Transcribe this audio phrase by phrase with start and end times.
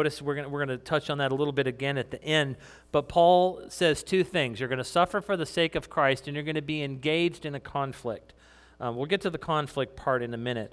[0.00, 2.56] Notice we're going we're to touch on that a little bit again at the end.
[2.90, 4.58] But Paul says two things.
[4.58, 7.44] You're going to suffer for the sake of Christ, and you're going to be engaged
[7.44, 8.32] in a conflict.
[8.80, 10.72] Um, we'll get to the conflict part in a minute.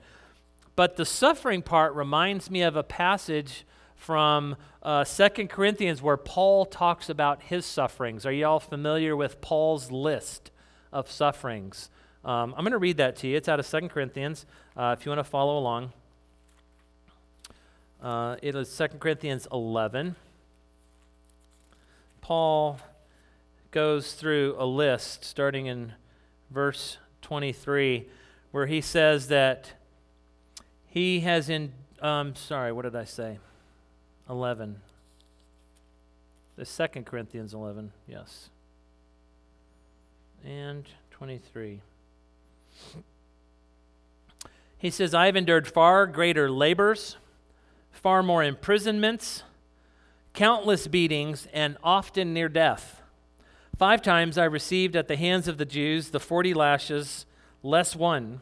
[0.77, 3.65] But the suffering part reminds me of a passage
[3.97, 8.25] from uh, 2 Corinthians where Paul talks about his sufferings.
[8.25, 10.51] Are you all familiar with Paul's list
[10.93, 11.89] of sufferings?
[12.23, 13.35] Um, I'm going to read that to you.
[13.35, 14.45] It's out of 2 Corinthians
[14.77, 15.91] uh, if you want to follow along.
[18.01, 20.15] Uh, it is 2 Corinthians 11.
[22.21, 22.79] Paul
[23.71, 25.93] goes through a list starting in
[26.51, 28.07] verse 23
[28.51, 29.73] where he says that
[30.87, 33.39] he has in um, sorry what did i say?
[34.29, 34.77] 11
[36.55, 38.49] the second corinthians 11 yes.
[40.45, 41.81] And 23
[44.77, 47.17] he says i have endured far greater labors
[48.07, 49.43] far more imprisonments,
[50.33, 53.01] countless beatings, and often near death.
[53.77, 57.25] Five times I received at the hands of the Jews the forty lashes,
[57.63, 58.39] less one.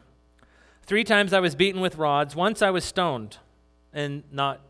[0.84, 2.36] Three times I was beaten with rods.
[2.36, 3.38] Once I was stoned,
[3.92, 4.60] and not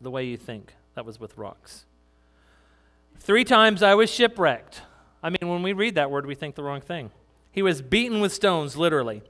[0.00, 0.74] the way you think.
[0.94, 1.86] That was with rocks.
[3.18, 4.82] Three times I was shipwrecked.
[5.24, 7.10] I mean, when we read that word, we think the wrong thing.
[7.50, 9.22] He was beaten with stones, literally.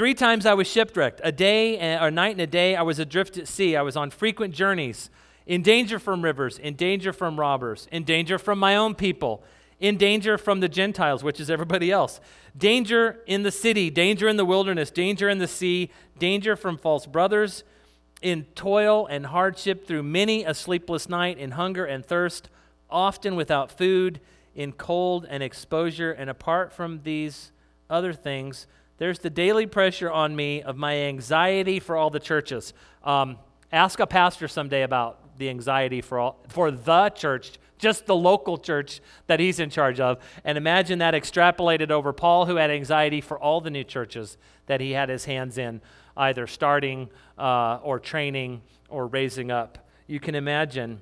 [0.00, 1.20] Three times I was shipwrecked.
[1.22, 3.76] A day or a night and a day I was adrift at sea.
[3.76, 5.10] I was on frequent journeys,
[5.44, 9.44] in danger from rivers, in danger from robbers, in danger from my own people,
[9.78, 12.18] in danger from the Gentiles, which is everybody else.
[12.56, 17.04] Danger in the city, danger in the wilderness, danger in the sea, danger from false
[17.04, 17.62] brothers,
[18.22, 22.48] in toil and hardship through many a sleepless night, in hunger and thirst,
[22.88, 24.18] often without food,
[24.54, 26.10] in cold and exposure.
[26.10, 27.52] And apart from these
[27.90, 28.66] other things,
[29.00, 32.74] there's the daily pressure on me of my anxiety for all the churches.
[33.02, 33.38] Um,
[33.72, 38.58] ask a pastor someday about the anxiety for all for the church, just the local
[38.58, 43.22] church that he's in charge of, and imagine that extrapolated over Paul, who had anxiety
[43.22, 45.80] for all the new churches that he had his hands in,
[46.14, 49.78] either starting uh, or training or raising up.
[50.08, 51.00] You can imagine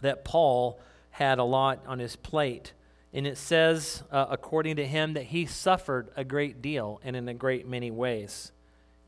[0.00, 0.80] that Paul
[1.10, 2.72] had a lot on his plate.
[3.12, 7.28] And it says, uh, according to him, that he suffered a great deal and in
[7.28, 8.52] a great many ways.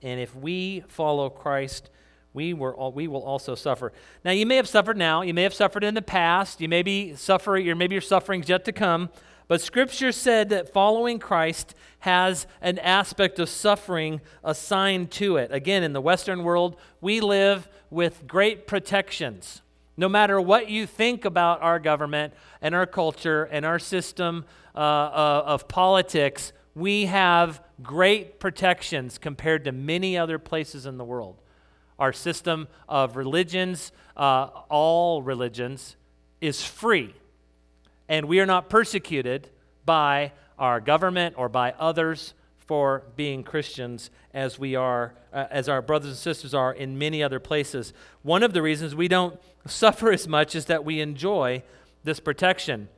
[0.02, 1.88] And if we follow Christ,
[2.34, 3.92] we, were all, we will also suffer.
[4.24, 5.22] Now, you may have suffered now.
[5.22, 6.60] You may have suffered in the past.
[6.60, 9.08] You may be suffering, or maybe your suffering's yet to come.
[9.46, 15.52] But Scripture said that following Christ has an aspect of suffering assigned to it.
[15.52, 19.62] Again, in the Western world, we live with great protections.
[19.96, 24.44] No matter what you think about our government and our culture and our system
[24.74, 31.04] uh, uh, of politics, we have great protections compared to many other places in the
[31.04, 31.40] world.
[31.98, 35.96] Our system of religions, uh, all religions,
[36.40, 37.14] is free.
[38.08, 39.48] And we are not persecuted
[39.84, 42.34] by our government or by others
[42.66, 47.22] for being Christians as we are, uh, as our brothers and sisters are in many
[47.22, 47.92] other places.
[48.22, 51.62] One of the reasons we don't suffer as much is that we enjoy
[52.04, 52.88] this protection.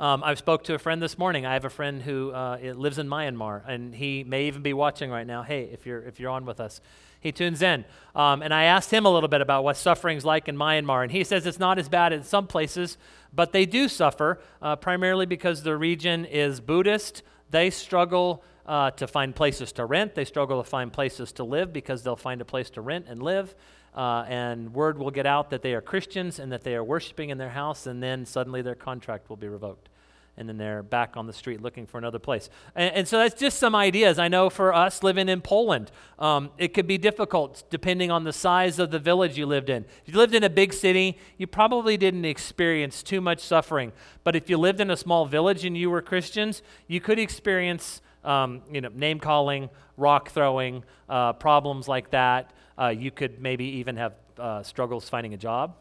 [0.00, 1.46] Um, I spoke to a friend this morning.
[1.46, 5.10] I have a friend who uh, lives in Myanmar, and he may even be watching
[5.10, 5.44] right now.
[5.44, 6.80] Hey, if you're if you're on with us,
[7.20, 7.84] he tunes in.
[8.16, 11.12] Um, and I asked him a little bit about what suffering's like in Myanmar, and
[11.12, 12.98] he says it's not as bad in some places,
[13.32, 17.22] but they do suffer uh, primarily because the region is Buddhist.
[17.52, 20.16] They struggle uh, to find places to rent.
[20.16, 23.22] They struggle to find places to live because they'll find a place to rent and
[23.22, 23.54] live
[23.94, 27.30] uh, and word will get out that they are Christians and that they are worshiping
[27.30, 29.88] in their house, and then suddenly their contract will be revoked.
[30.36, 32.48] And then they're back on the street looking for another place.
[32.74, 34.18] And, and so that's just some ideas.
[34.18, 38.32] I know for us living in Poland, um, it could be difficult depending on the
[38.32, 39.84] size of the village you lived in.
[40.06, 43.92] If you lived in a big city, you probably didn't experience too much suffering.
[44.24, 48.00] But if you lived in a small village and you were Christians, you could experience
[48.24, 52.52] um, you know, name calling, rock throwing, uh, problems like that.
[52.78, 55.76] Uh, you could maybe even have uh, struggles finding a job.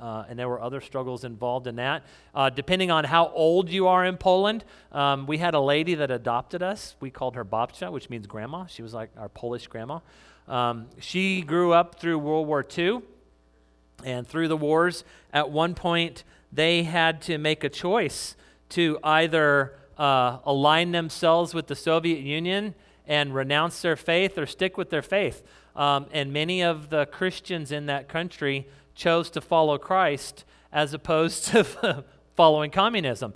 [0.00, 2.04] Uh, and there were other struggles involved in that.
[2.34, 6.10] Uh, depending on how old you are in Poland, um, we had a lady that
[6.10, 6.96] adopted us.
[7.00, 8.66] We called her Babcia, which means grandma.
[8.66, 10.00] She was like our Polish grandma.
[10.48, 13.02] Um, she grew up through World War II
[14.04, 15.04] and through the wars.
[15.32, 18.36] At one point, they had to make a choice
[18.70, 22.74] to either uh, align themselves with the Soviet Union
[23.06, 25.42] and renounce their faith or stick with their faith.
[25.76, 28.66] Um, and many of the Christians in that country
[29.00, 32.04] chose to follow Christ as opposed to
[32.36, 33.32] following communism.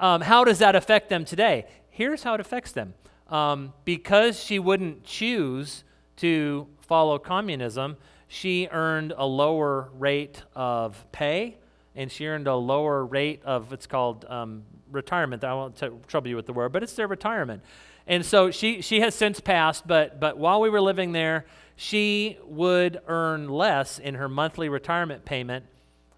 [0.00, 1.66] Um, how does that affect them today?
[1.90, 2.94] Here's how it affects them.
[3.28, 5.84] Um, because she wouldn't choose
[6.16, 11.58] to follow communism, she earned a lower rate of pay
[11.94, 15.44] and she earned a lower rate of it's called um, retirement.
[15.44, 17.62] I won't t- trouble you with the word, but it's their retirement.
[18.06, 21.44] And so she, she has since passed, but, but while we were living there,
[21.76, 25.64] she would earn less in her monthly retirement payment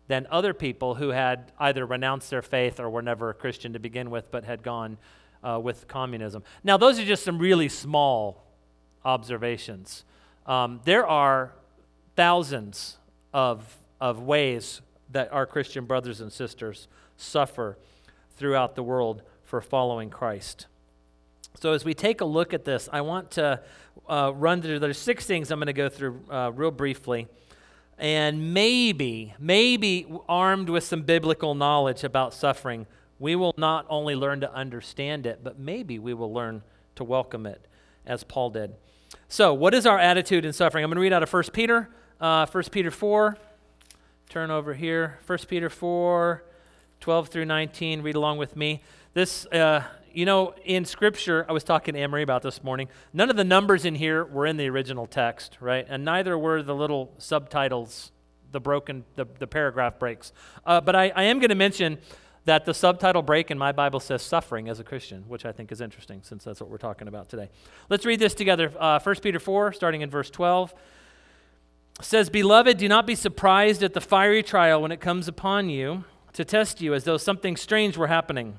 [0.08, 3.78] than other people who had either renounced their faith or were never a Christian to
[3.78, 4.98] begin with, but had gone
[5.42, 6.42] uh, with communism.
[6.62, 8.44] Now, those are just some really small
[9.04, 10.04] observations.
[10.46, 11.52] Um, there are
[12.16, 12.98] thousands
[13.32, 14.80] of, of ways
[15.10, 17.78] that our Christian brothers and sisters suffer
[18.36, 20.66] throughout the world for following Christ.
[21.60, 23.60] So, as we take a look at this, I want to
[24.08, 24.78] uh, run through.
[24.78, 27.28] There's six things I'm going to go through uh, real briefly.
[27.98, 32.86] And maybe, maybe armed with some biblical knowledge about suffering,
[33.20, 36.62] we will not only learn to understand it, but maybe we will learn
[36.96, 37.66] to welcome it,
[38.04, 38.74] as Paul did.
[39.28, 40.84] So, what is our attitude in suffering?
[40.84, 41.88] I'm going to read out of 1 Peter,
[42.20, 43.38] uh, 1 Peter 4.
[44.28, 46.44] Turn over here, 1 Peter 4,
[47.00, 48.02] 12 through 19.
[48.02, 48.82] Read along with me.
[49.12, 52.88] This, uh, you know, in Scripture, I was talking to Emery about this morning.
[53.12, 55.84] None of the numbers in here were in the original text, right?
[55.88, 58.12] And neither were the little subtitles,
[58.52, 60.32] the broken, the, the paragraph breaks.
[60.64, 61.98] Uh, but I, I am going to mention
[62.44, 65.72] that the subtitle break in my Bible says suffering as a Christian, which I think
[65.72, 67.50] is interesting since that's what we're talking about today.
[67.88, 68.72] Let's read this together.
[68.78, 70.74] Uh, 1 Peter 4, starting in verse 12,
[72.00, 76.04] says, Beloved, do not be surprised at the fiery trial when it comes upon you
[76.34, 78.58] to test you as though something strange were happening.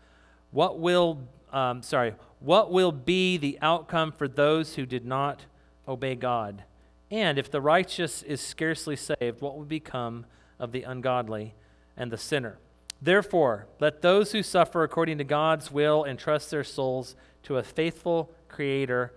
[0.51, 1.19] what will,
[1.51, 5.45] um, sorry, what will be the outcome for those who did not
[5.87, 6.63] obey God?
[7.09, 10.25] And if the righteous is scarcely saved, what will become
[10.59, 11.55] of the ungodly
[11.97, 12.57] and the sinner?
[13.01, 18.31] Therefore, let those who suffer according to God's will entrust their souls to a faithful
[18.47, 19.13] Creator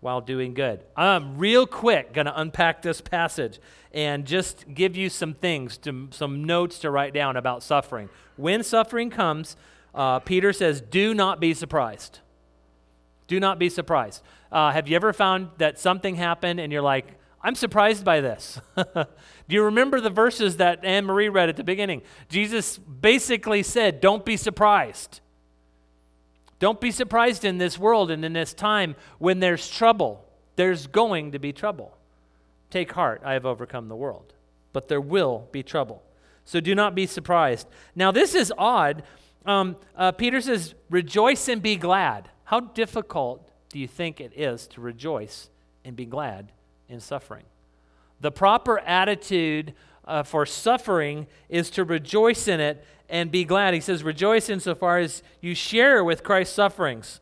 [0.00, 0.84] while doing good.
[0.96, 3.58] I'm real quick going to unpack this passage
[3.92, 8.08] and just give you some things, to, some notes to write down about suffering.
[8.36, 9.56] When suffering comes,
[9.94, 12.20] uh, Peter says, Do not be surprised.
[13.26, 14.22] Do not be surprised.
[14.52, 17.06] Uh, have you ever found that something happened and you're like,
[17.42, 18.60] I'm surprised by this?
[18.94, 19.06] Do
[19.48, 22.02] you remember the verses that Anne Marie read at the beginning?
[22.28, 25.20] Jesus basically said, Don't be surprised.
[26.58, 30.24] Don't be surprised in this world and in this time when there's trouble.
[30.56, 31.96] There's going to be trouble.
[32.70, 34.32] Take heart, I have overcome the world.
[34.72, 36.02] But there will be trouble.
[36.44, 37.68] So do not be surprised.
[37.94, 39.02] Now, this is odd
[39.44, 42.28] um, uh, Peter says, Rejoice and be glad.
[42.44, 45.50] How difficult do you think it is to rejoice
[45.84, 46.52] and be glad
[46.88, 47.44] in suffering?
[48.20, 49.74] The proper attitude
[50.06, 53.74] uh, for suffering is to rejoice in it and be glad.
[53.74, 57.20] He says, Rejoice insofar as you share with Christ's sufferings,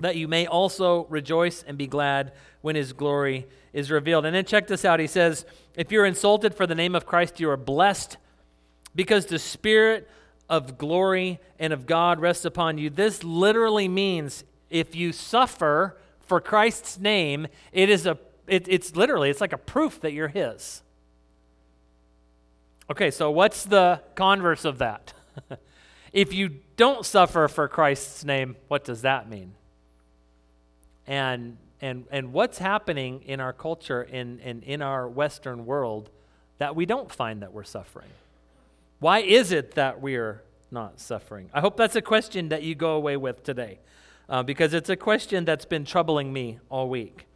[0.00, 4.24] that you may also rejoice and be glad when his glory is revealed.
[4.24, 5.00] And then check this out.
[5.00, 8.16] He says, If you're insulted for the name of Christ, you are blessed
[8.94, 10.08] because the Spirit
[10.48, 12.90] of glory and of God rests upon you.
[12.90, 19.30] This literally means if you suffer for Christ's name, it is a it, it's literally
[19.30, 20.82] it's like a proof that you're his.
[22.90, 25.12] Okay, so what's the converse of that?
[26.12, 29.52] if you don't suffer for Christ's name, what does that mean?
[31.06, 36.10] And and and what's happening in our culture in, in, in our Western world
[36.58, 38.08] that we don't find that we're suffering?
[39.00, 41.50] Why is it that we're not suffering?
[41.54, 43.78] I hope that's a question that you go away with today
[44.28, 47.26] uh, because it's a question that's been troubling me all week.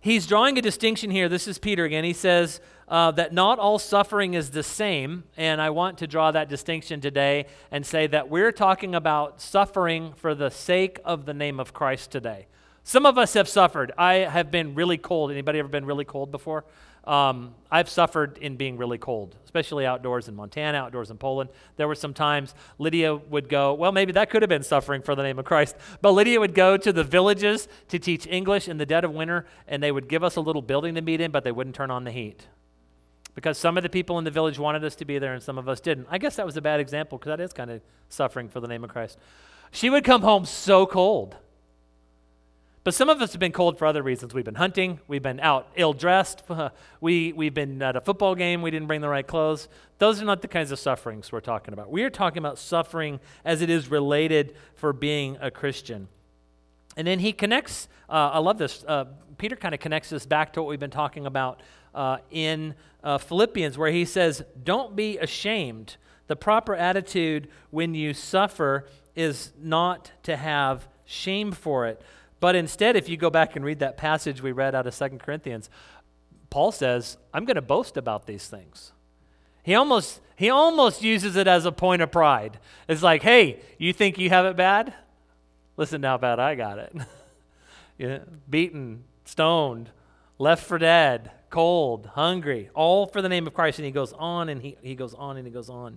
[0.00, 1.28] He's drawing a distinction here.
[1.28, 2.04] This is Peter again.
[2.04, 6.30] He says uh, that not all suffering is the same, and I want to draw
[6.32, 11.34] that distinction today and say that we're talking about suffering for the sake of the
[11.34, 12.46] name of Christ today.
[12.82, 13.92] Some of us have suffered.
[13.98, 15.30] I have been really cold.
[15.30, 16.64] Anybody ever been really cold before?
[17.04, 21.50] Um, I've suffered in being really cold, especially outdoors in Montana, outdoors in Poland.
[21.76, 25.16] There were some times Lydia would go, well, maybe that could have been suffering for
[25.16, 28.76] the name of Christ, but Lydia would go to the villages to teach English in
[28.76, 31.32] the dead of winter, and they would give us a little building to meet in,
[31.32, 32.46] but they wouldn't turn on the heat.
[33.34, 35.58] Because some of the people in the village wanted us to be there and some
[35.58, 36.06] of us didn't.
[36.10, 37.80] I guess that was a bad example because that is kind of
[38.10, 39.18] suffering for the name of Christ.
[39.70, 41.36] She would come home so cold
[42.84, 44.34] But some of us have been cold for other reasons.
[44.34, 46.42] We've been hunting, we've been out ill dressed,
[47.00, 49.68] we, we've been at a football game, we didn't bring the right clothes.
[49.98, 51.92] Those are not the kinds of sufferings we're talking about.
[51.92, 56.08] We are talking about suffering as it is related for being a Christian.
[56.96, 58.84] And then he connects, uh, I love this.
[58.86, 59.04] Uh,
[59.38, 61.62] Peter kind of connects this back to what we've been talking about
[61.94, 62.74] uh, in
[63.04, 65.96] uh, Philippians, where he says, Don't be ashamed.
[66.26, 72.02] The proper attitude when you suffer is not to have shame for it
[72.42, 75.20] but instead, if you go back and read that passage we read out of Second
[75.20, 75.70] Corinthians,
[76.50, 78.90] Paul says, I'm going to boast about these things.
[79.62, 82.58] He almost, he almost uses it as a point of pride.
[82.88, 84.92] It's like, hey, you think you have it bad?
[85.76, 86.92] Listen to how bad I got it.
[87.96, 88.18] yeah,
[88.50, 89.90] beaten, stoned,
[90.36, 93.78] left for dead, cold, hungry, all for the name of Christ.
[93.78, 95.96] And he goes on and he, he goes on and he goes on.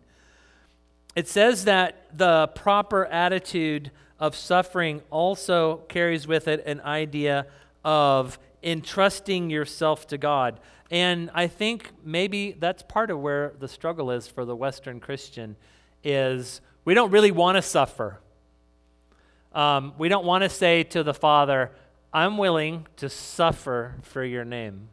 [1.16, 7.48] It says that the proper attitude of suffering also carries with it an idea
[7.84, 10.60] of entrusting yourself to God.
[10.92, 15.56] And I think maybe that's part of where the struggle is for the Western Christian
[16.04, 18.20] is we don't really want to suffer.
[19.54, 21.72] Um, we don't want to say to the Father,
[22.14, 24.90] I'm willing to suffer for your name.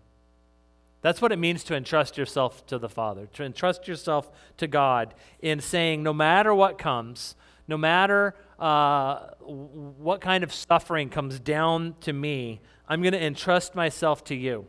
[1.02, 5.14] That's what it means to entrust yourself to the Father, to entrust yourself to God
[5.40, 7.34] in saying, no matter what comes,
[7.72, 13.74] no matter uh, what kind of suffering comes down to me, I'm going to entrust
[13.74, 14.66] myself to you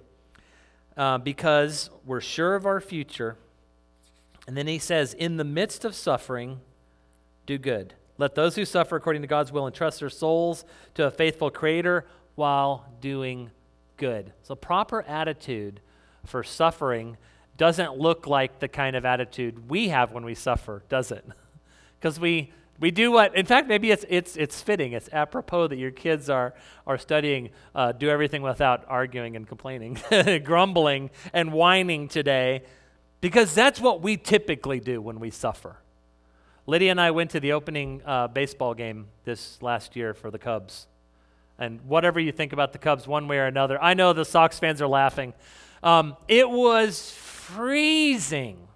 [0.96, 3.36] uh, because we're sure of our future.
[4.48, 6.62] And then he says, in the midst of suffering,
[7.46, 7.94] do good.
[8.18, 12.06] Let those who suffer according to God's will entrust their souls to a faithful Creator
[12.36, 13.52] while doing
[13.98, 14.32] good.
[14.44, 15.82] So, proper attitude
[16.26, 17.18] for suffering
[17.58, 21.26] doesn't look like the kind of attitude we have when we suffer, does it?
[22.00, 25.78] Because we we do what, in fact, maybe it's, it's, it's fitting, it's apropos that
[25.78, 26.54] your kids are,
[26.88, 29.98] are studying uh, do everything without arguing and complaining,
[30.44, 32.64] grumbling and whining today,
[33.22, 35.78] because that's what we typically do when we suffer.
[36.66, 40.40] Lydia and I went to the opening uh, baseball game this last year for the
[40.40, 40.88] Cubs.
[41.60, 44.60] And whatever you think about the Cubs, one way or another, I know the Sox
[44.60, 45.34] fans are laughing.
[45.84, 48.68] Um, it was freezing.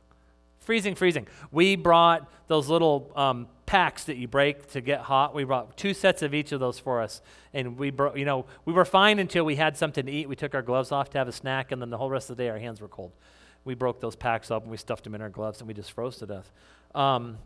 [0.59, 1.27] Freezing, freezing.
[1.51, 5.35] We brought those little um, packs that you break to get hot.
[5.35, 7.21] We brought two sets of each of those for us,
[7.53, 10.27] and we brought, you know, we were fine until we had something to eat.
[10.27, 12.37] We took our gloves off to have a snack, and then the whole rest of
[12.37, 13.11] the day our hands were cold.
[13.65, 15.91] We broke those packs up and we stuffed them in our gloves, and we just
[15.91, 16.51] froze to death.
[16.95, 17.37] Um,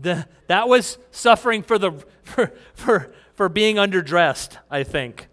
[0.00, 1.92] the, that was suffering for the
[2.22, 5.28] for, for for being underdressed, I think.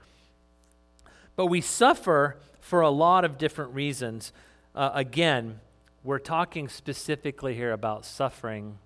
[1.36, 4.34] But we suffer for a lot of different reasons.
[4.76, 5.60] Uh, again,
[6.04, 8.80] we're talking specifically here about suffering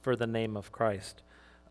[0.00, 1.22] for the name of Christ.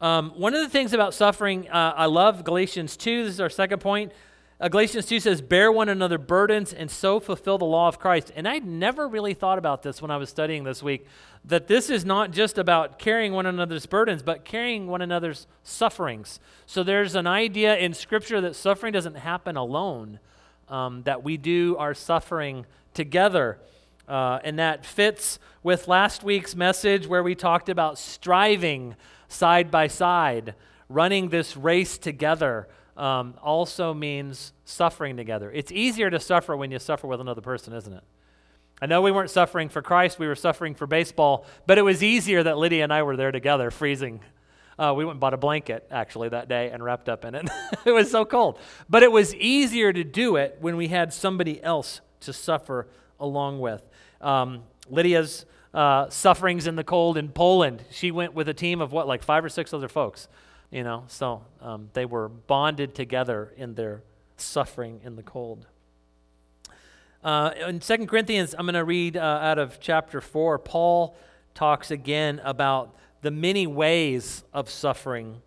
[0.01, 3.25] Um, one of the things about suffering, uh, I love Galatians 2.
[3.25, 4.13] This is our second point.
[4.61, 8.31] Uh, Galatians 2 says, Bear one another burdens and so fulfill the law of Christ.
[8.35, 11.05] And I'd never really thought about this when I was studying this week,
[11.45, 16.41] that this is not just about carrying one another's burdens, but carrying one another's sufferings.
[16.65, 20.19] So there's an idea in Scripture that suffering doesn't happen alone,
[20.67, 23.59] um, that we do our suffering together.
[24.09, 28.95] Uh, and that fits with last week's message where we talked about striving
[29.27, 30.55] side by side,
[30.89, 32.67] running this race together.
[32.97, 35.49] Um, also means suffering together.
[35.49, 38.03] It's easier to suffer when you suffer with another person, isn't it?
[38.81, 42.03] I know we weren't suffering for Christ, we were suffering for baseball, but it was
[42.03, 44.21] easier that Lydia and I were there together, freezing.
[44.77, 47.49] Uh, we went and bought a blanket actually that day and wrapped up in it.
[47.85, 48.57] it was so cold.
[48.89, 52.87] But it was easier to do it when we had somebody else to suffer
[53.19, 53.88] along with.
[54.21, 58.91] Um, Lydia's uh, sufferings in the cold in Poland, she went with a team of
[58.91, 60.27] what, like five or six other folks,
[60.71, 61.03] you know?
[61.07, 64.03] So um, they were bonded together in their
[64.37, 65.67] suffering in the cold.
[67.23, 70.57] Uh, in 2 Corinthians, I'm going to read uh, out of chapter 4.
[70.59, 71.17] Paul
[71.53, 75.41] talks again about the many ways of suffering.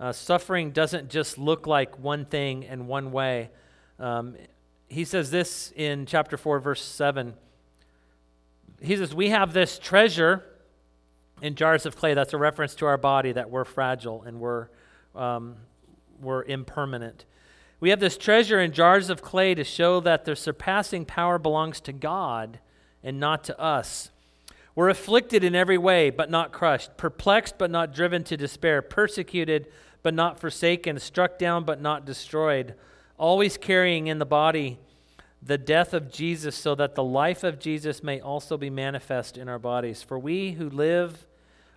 [0.00, 3.50] Uh, suffering doesn't just look like one thing and one way.
[3.98, 4.36] Um,
[4.88, 7.34] he says this in chapter 4, verse 7.
[8.80, 10.44] He says, We have this treasure
[11.42, 12.14] in jars of clay.
[12.14, 14.68] That's a reference to our body that we're fragile and we're,
[15.14, 15.56] um,
[16.20, 17.24] we're impermanent.
[17.80, 21.80] We have this treasure in jars of clay to show that the surpassing power belongs
[21.82, 22.58] to God
[23.04, 24.10] and not to us.
[24.74, 29.68] We're afflicted in every way, but not crushed, perplexed, but not driven to despair, persecuted,
[30.02, 32.74] but not forsaken, struck down, but not destroyed
[33.18, 34.78] always carrying in the body
[35.42, 39.48] the death of Jesus, so that the life of Jesus may also be manifest in
[39.48, 40.02] our bodies.
[40.02, 41.26] For we who live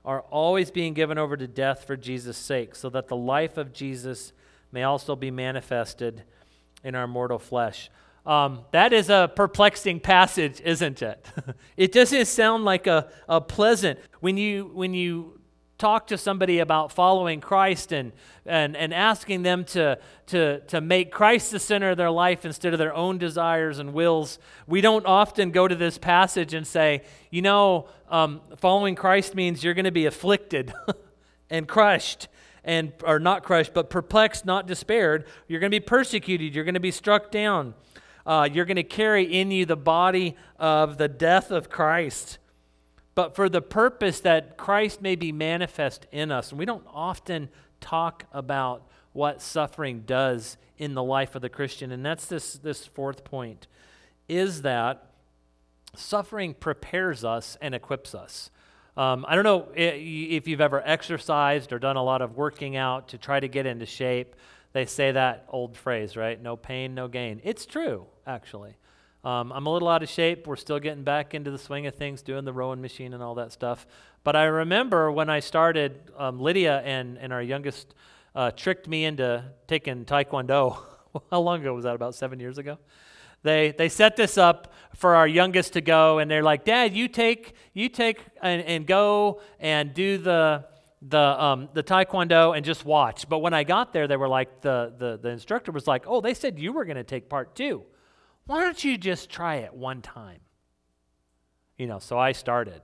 [0.03, 3.71] are always being given over to death for Jesus' sake, so that the life of
[3.71, 4.33] Jesus
[4.71, 6.23] may also be manifested
[6.83, 7.89] in our mortal flesh.
[8.25, 11.25] Um, that is a perplexing passage, isn't it?
[11.77, 13.99] it doesn't sound like a, a pleasant.
[14.19, 15.40] When you, when you
[15.81, 18.11] talk to somebody about following Christ and,
[18.45, 19.97] and, and asking them to,
[20.27, 23.91] to, to make Christ the center of their life instead of their own desires and
[23.91, 29.33] wills, we don't often go to this passage and say, you know, um, following Christ
[29.33, 30.71] means you're going to be afflicted
[31.49, 32.27] and crushed
[32.63, 35.25] and or not crushed but perplexed not despaired.
[35.47, 36.53] You're going to be persecuted.
[36.53, 37.73] You're going to be struck down.
[38.23, 42.37] Uh, you're going to carry in you the body of the death of Christ,
[43.15, 46.51] but for the purpose that Christ may be manifest in us.
[46.51, 47.49] And we don't often
[47.79, 51.91] talk about what suffering does in the life of the Christian.
[51.91, 53.67] And that's this, this fourth point
[54.29, 55.11] is that
[55.95, 58.49] suffering prepares us and equips us.
[58.95, 63.09] Um, I don't know if you've ever exercised or done a lot of working out
[63.09, 64.35] to try to get into shape.
[64.73, 66.41] They say that old phrase, right?
[66.41, 67.41] No pain, no gain.
[67.43, 68.75] It's true, actually.
[69.23, 70.47] Um, I'm a little out of shape.
[70.47, 73.35] We're still getting back into the swing of things, doing the rowing machine and all
[73.35, 73.85] that stuff.
[74.23, 77.93] But I remember when I started, um, Lydia and, and our youngest
[78.33, 80.77] uh, tricked me into taking Taekwondo.
[81.31, 81.93] How long ago was that?
[81.93, 82.79] About seven years ago?
[83.43, 87.07] They, they set this up for our youngest to go, and they're like, Dad, you
[87.07, 90.65] take, you take and, and go and do the,
[91.01, 93.27] the, um, the taekwondo and just watch.
[93.27, 96.21] But when I got there, they were like, the, the, the instructor was like, oh,
[96.21, 97.83] they said you were going to take part too.
[98.51, 100.41] Why don't you just try it one time?
[101.77, 102.81] You know, so I started.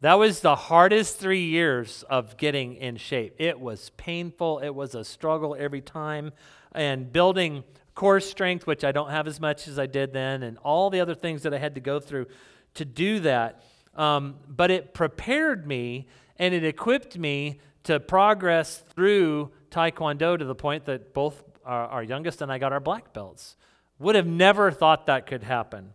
[0.00, 3.34] That was the hardest three years of getting in shape.
[3.36, 6.32] It was painful, it was a struggle every time,
[6.72, 7.62] and building
[7.94, 11.00] core strength, which I don't have as much as I did then, and all the
[11.00, 12.28] other things that I had to go through
[12.76, 13.64] to do that.
[13.96, 16.06] Um, but it prepared me
[16.38, 22.02] and it equipped me to progress through Taekwondo to the point that both our, our
[22.02, 23.58] youngest and I got our black belts.
[23.98, 25.92] Would have never thought that could happen.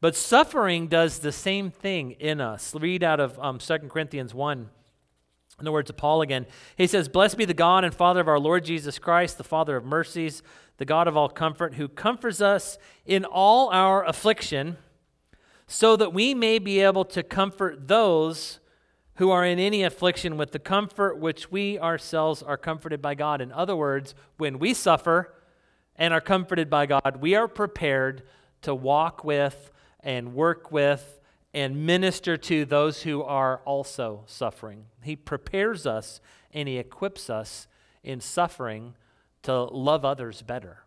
[0.00, 2.74] But suffering does the same thing in us.
[2.74, 4.68] Read out of um, 2 Corinthians 1.
[5.58, 8.26] In the words of Paul again, he says, Blessed be the God and Father of
[8.26, 10.42] our Lord Jesus Christ, the Father of mercies,
[10.78, 14.76] the God of all comfort, who comforts us in all our affliction,
[15.68, 18.58] so that we may be able to comfort those
[19.16, 23.40] who are in any affliction with the comfort which we ourselves are comforted by God.
[23.40, 25.32] In other words, when we suffer
[26.02, 28.24] and are comforted by God, we are prepared
[28.62, 31.20] to walk with and work with
[31.54, 34.86] and minister to those who are also suffering.
[35.04, 36.20] He prepares us
[36.52, 37.68] and He equips us
[38.02, 38.96] in suffering
[39.44, 40.82] to love others better,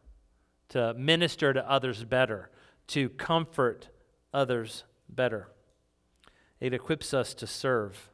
[0.70, 2.50] to minister to others better,
[2.88, 3.88] to comfort
[4.34, 5.48] others better.
[6.60, 8.10] It equips us to serve.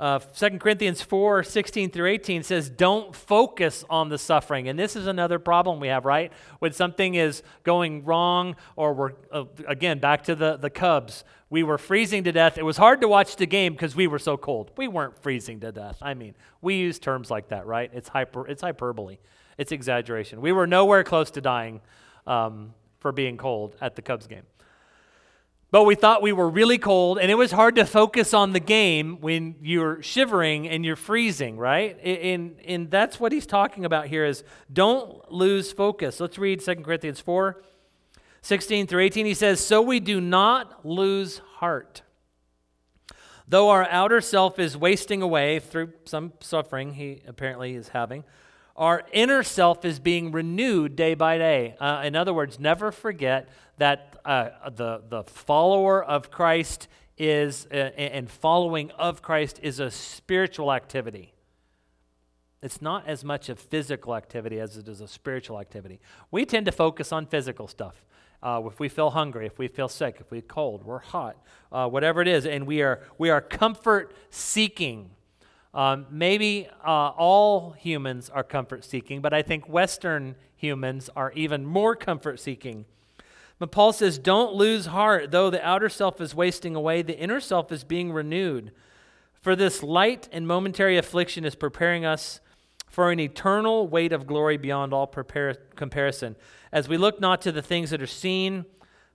[0.00, 4.66] Uh, 2 Corinthians 4 16 through 18 says, Don't focus on the suffering.
[4.66, 6.32] And this is another problem we have, right?
[6.58, 11.62] When something is going wrong, or we're, uh, again, back to the, the Cubs, we
[11.62, 12.56] were freezing to death.
[12.56, 14.70] It was hard to watch the game because we were so cold.
[14.78, 15.98] We weren't freezing to death.
[16.00, 17.90] I mean, we use terms like that, right?
[17.92, 19.18] It's, hyper, it's hyperbole,
[19.58, 20.40] it's exaggeration.
[20.40, 21.82] We were nowhere close to dying
[22.26, 24.44] um, for being cold at the Cubs game.
[25.70, 28.60] But we thought we were really cold, and it was hard to focus on the
[28.60, 31.96] game when you're shivering and you're freezing, right?
[32.04, 36.18] And, and that's what he's talking about here is don't lose focus.
[36.18, 37.62] Let's read 2 Corinthians 4,
[38.42, 39.26] 16 through 18.
[39.26, 42.02] He says, So we do not lose heart.
[43.46, 48.24] Though our outer self is wasting away through some suffering he apparently is having,
[48.80, 51.76] our inner self is being renewed day by day.
[51.78, 56.88] Uh, in other words, never forget that uh, the, the follower of Christ
[57.18, 61.34] is, uh, and following of Christ is a spiritual activity.
[62.62, 66.00] It's not as much a physical activity as it is a spiritual activity.
[66.30, 68.06] We tend to focus on physical stuff.
[68.42, 71.36] Uh, if we feel hungry, if we feel sick, if we're cold, we're hot,
[71.70, 75.10] uh, whatever it is, and we are, we are comfort seeking.
[75.72, 81.64] Um, maybe uh, all humans are comfort seeking, but I think Western humans are even
[81.64, 82.86] more comfort seeking.
[83.58, 85.30] But Paul says, Don't lose heart.
[85.30, 88.72] Though the outer self is wasting away, the inner self is being renewed.
[89.34, 92.40] For this light and momentary affliction is preparing us
[92.88, 96.36] for an eternal weight of glory beyond all prepar- comparison.
[96.72, 98.64] As we look not to the things that are seen,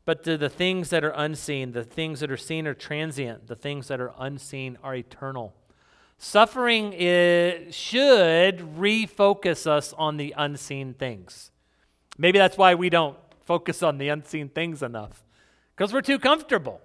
[0.05, 1.71] but to the things that are unseen.
[1.71, 5.53] The things that are seen are transient, the things that are unseen are eternal.
[6.17, 11.51] Suffering is, should refocus us on the unseen things.
[12.17, 15.23] Maybe that's why we don't focus on the unseen things enough,
[15.75, 16.81] because we're too comfortable.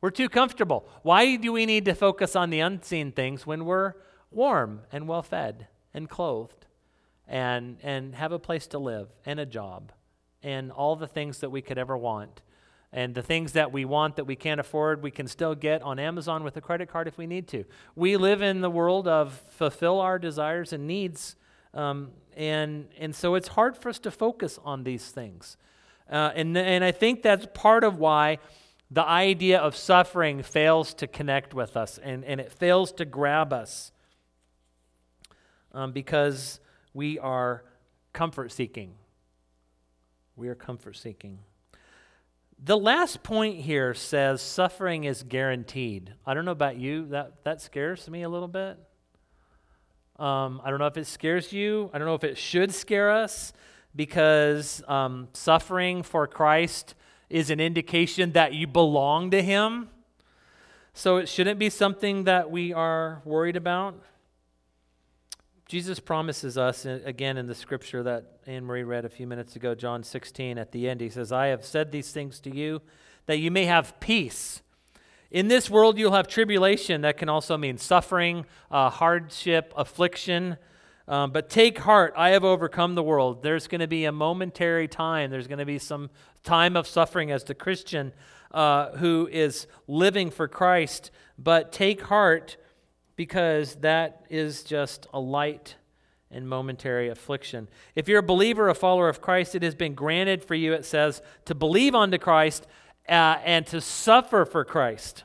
[0.00, 0.86] We're too comfortable.
[1.02, 3.94] Why do we need to focus on the unseen things when we're
[4.30, 6.66] warm and well fed and clothed
[7.28, 9.92] and, and have a place to live and a job
[10.42, 12.42] and all the things that we could ever want.
[12.92, 15.98] And the things that we want that we can't afford, we can still get on
[15.98, 17.64] Amazon with a credit card if we need to.
[17.96, 21.36] We live in the world of fulfill our desires and needs.
[21.72, 25.56] Um, and, and so it's hard for us to focus on these things.
[26.10, 28.38] Uh, and, and I think that's part of why
[28.90, 33.54] the idea of suffering fails to connect with us and, and it fails to grab
[33.54, 33.90] us
[35.72, 36.60] um, because
[36.92, 37.64] we are
[38.12, 38.92] comfort seeking.
[40.36, 41.38] We are comfort seeking.
[42.64, 46.14] The last point here says suffering is guaranteed.
[46.24, 48.78] I don't know about you, that, that scares me a little bit.
[50.16, 51.90] Um, I don't know if it scares you.
[51.92, 53.52] I don't know if it should scare us
[53.96, 56.94] because um, suffering for Christ
[57.28, 59.88] is an indication that you belong to Him.
[60.94, 64.00] So it shouldn't be something that we are worried about.
[65.72, 69.56] Jesus promises us, uh, again in the scripture that Anne Marie read a few minutes
[69.56, 72.82] ago, John 16, at the end, he says, I have said these things to you
[73.24, 74.60] that you may have peace.
[75.30, 77.00] In this world, you'll have tribulation.
[77.00, 80.58] That can also mean suffering, uh, hardship, affliction.
[81.08, 83.42] Um, but take heart, I have overcome the world.
[83.42, 86.10] There's going to be a momentary time, there's going to be some
[86.44, 88.12] time of suffering as the Christian
[88.50, 91.10] uh, who is living for Christ.
[91.38, 92.58] But take heart,
[93.22, 95.76] because that is just a light
[96.28, 97.68] and momentary affliction.
[97.94, 100.84] If you're a believer, a follower of Christ, it has been granted for you, it
[100.84, 102.66] says, to believe unto Christ
[103.08, 105.22] uh, and to suffer for Christ.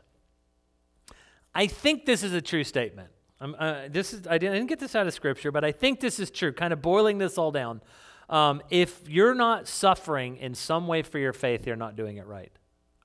[1.55, 3.09] I think this is a true statement.
[3.41, 6.29] Uh, this is, I didn't, get this out of Scripture, but I think this is
[6.29, 7.81] true, kind of boiling this all down.
[8.29, 12.27] Um, if you're not suffering in some way for your faith, you're not doing it
[12.27, 12.51] right.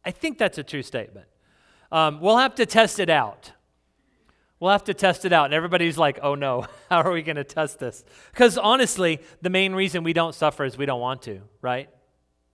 [0.05, 1.29] I think that's a true statement.
[1.91, 3.53] Um, we'll have to test it out.
[4.63, 5.47] We'll have to test it out.
[5.47, 8.05] And everybody's like, oh no, how are we going to test this?
[8.31, 11.91] Because honestly, the main reason we don't suffer is we don't want to, right?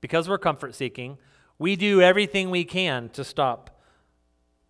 [0.01, 1.18] Because we're comfort seeking,
[1.59, 3.83] we do everything we can to stop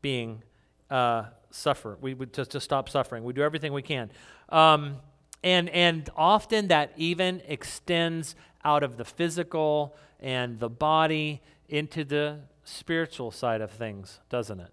[0.03, 0.43] being
[0.91, 1.97] uh, suffer.
[2.01, 3.23] We would to, to stop suffering.
[3.23, 4.11] We do everything we can,
[4.49, 4.97] um,
[5.45, 12.41] and and often that even extends out of the physical and the body into the
[12.65, 14.73] spiritual side of things, doesn't it?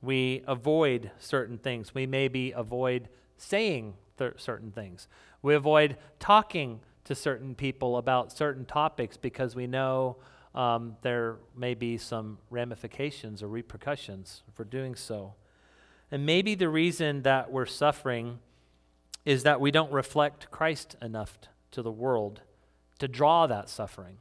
[0.00, 1.94] We avoid certain things.
[1.94, 5.08] We maybe avoid saying th- certain things.
[5.42, 10.16] We avoid talking to certain people about certain topics because we know
[10.54, 15.34] um, there may be some ramifications or repercussions for doing so.
[16.10, 18.38] And maybe the reason that we're suffering
[19.24, 21.38] is that we don't reflect Christ enough
[21.70, 22.40] to the world
[22.98, 24.18] to draw that suffering.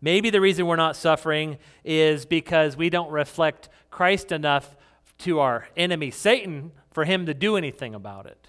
[0.00, 4.76] Maybe the reason we're not suffering is because we don't reflect Christ enough
[5.18, 8.48] to our enemy, Satan, for him to do anything about it.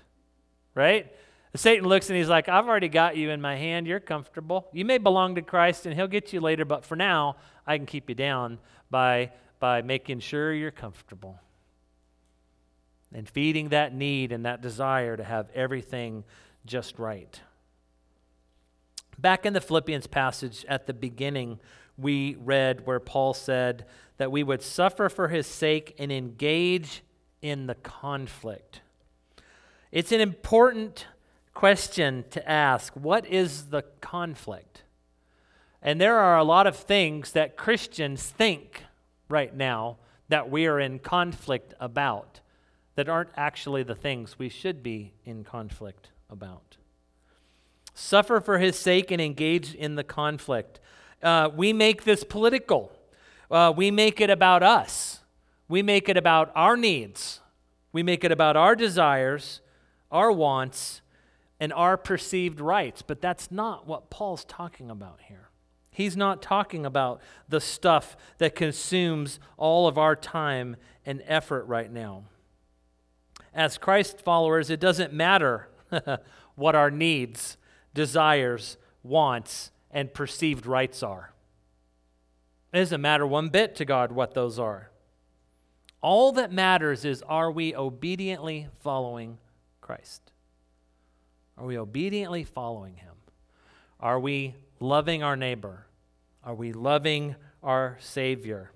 [0.75, 1.11] Right?
[1.55, 3.87] Satan looks and he's like, I've already got you in my hand.
[3.87, 4.67] You're comfortable.
[4.73, 7.85] You may belong to Christ and he'll get you later, but for now, I can
[7.85, 11.39] keep you down by, by making sure you're comfortable
[13.13, 16.23] and feeding that need and that desire to have everything
[16.65, 17.41] just right.
[19.17, 21.59] Back in the Philippians passage at the beginning,
[21.97, 23.85] we read where Paul said
[24.17, 27.03] that we would suffer for his sake and engage
[27.41, 28.81] in the conflict.
[29.91, 31.07] It's an important
[31.53, 34.83] question to ask what is the conflict?
[35.81, 38.83] And there are a lot of things that Christians think
[39.29, 39.97] right now
[40.29, 42.41] that we are in conflict about
[42.95, 46.77] that aren't actually the things we should be in conflict about.
[47.99, 50.79] Suffer for his sake and engage in the conflict.
[51.21, 52.91] Uh, we make this political.
[53.49, 55.21] Uh, we make it about us.
[55.67, 57.39] We make it about our needs.
[57.91, 59.61] We make it about our desires,
[60.11, 61.01] our wants,
[61.59, 63.01] and our perceived rights.
[63.01, 65.49] But that's not what Paul's talking about here.
[65.89, 71.91] He's not talking about the stuff that consumes all of our time and effort right
[71.91, 72.25] now
[73.57, 75.67] as Christ followers, it doesn't matter
[76.55, 77.57] what our needs,
[77.97, 81.33] desires, wants, and perceived rights are.
[82.71, 84.91] It doesn't matter one bit to God what those are.
[85.99, 89.39] All that matters is are we obediently following
[89.81, 90.21] Christ?
[91.57, 93.15] Are we obediently following Him?
[93.99, 95.87] Are we loving our neighbor?
[96.43, 98.71] Are we loving our Savior?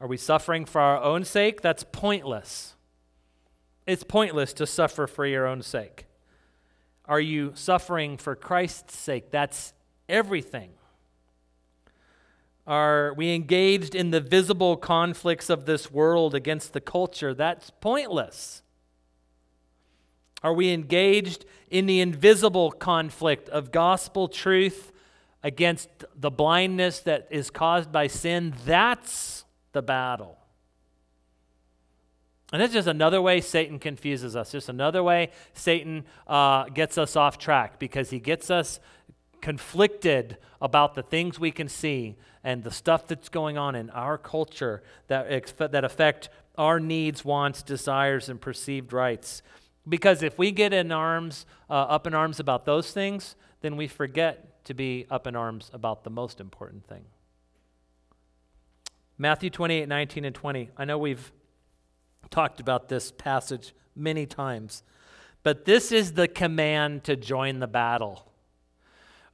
[0.00, 1.60] Are we suffering for our own sake?
[1.60, 2.74] That's pointless.
[3.86, 6.06] It's pointless to suffer for your own sake.
[7.06, 9.30] Are you suffering for Christ's sake?
[9.30, 9.74] That's
[10.08, 10.70] everything.
[12.66, 17.34] Are we engaged in the visible conflicts of this world against the culture?
[17.34, 18.62] That's pointless.
[20.42, 24.92] Are we engaged in the invisible conflict of gospel truth
[25.42, 28.54] against the blindness that is caused by sin?
[28.64, 30.38] That's the battle.
[32.54, 34.52] And that's just another way Satan confuses us.
[34.52, 38.78] Just another way Satan uh, gets us off track because he gets us
[39.40, 42.14] conflicted about the things we can see
[42.44, 47.60] and the stuff that's going on in our culture that, that affect our needs, wants,
[47.60, 49.42] desires, and perceived rights.
[49.88, 53.88] Because if we get in arms, uh, up in arms about those things, then we
[53.88, 57.02] forget to be up in arms about the most important thing.
[59.18, 60.70] Matthew 28, 19, and 20.
[60.76, 61.32] I know we've
[62.34, 64.82] talked about this passage many times,
[65.44, 68.26] but this is the command to join the battle.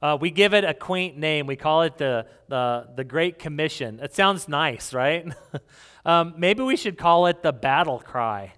[0.03, 1.47] Uh, we give it a quaint name.
[1.47, 3.99] We call it the, the, the Great Commission.
[3.99, 5.27] It sounds nice, right?
[6.05, 8.53] um, maybe we should call it the battle cry.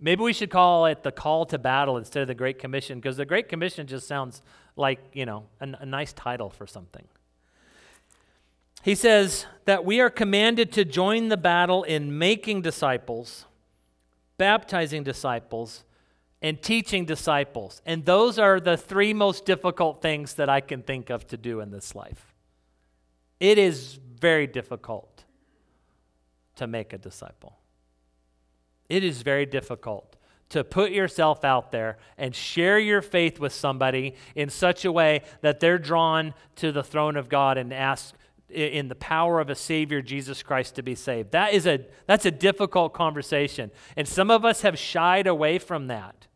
[0.00, 3.16] Maybe we should call it the call to battle instead of the Great Commission, because
[3.16, 4.42] the Great Commission just sounds
[4.74, 7.06] like, you know, a, a nice title for something.
[8.86, 13.44] He says that we are commanded to join the battle in making disciples,
[14.38, 15.82] baptizing disciples,
[16.40, 17.82] and teaching disciples.
[17.84, 21.58] And those are the three most difficult things that I can think of to do
[21.58, 22.32] in this life.
[23.40, 25.24] It is very difficult
[26.54, 27.58] to make a disciple.
[28.88, 30.14] It is very difficult
[30.50, 35.22] to put yourself out there and share your faith with somebody in such a way
[35.40, 38.14] that they're drawn to the throne of God and ask
[38.48, 41.32] in the power of a savior jesus christ to be saved.
[41.32, 43.70] That is a that's a difficult conversation.
[43.96, 46.26] And some of us have shied away from that.